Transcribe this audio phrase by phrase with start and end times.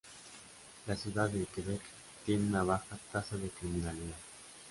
[0.87, 1.79] La ciudad de Quebec
[2.25, 4.17] tiene una baja tasa de criminalidad.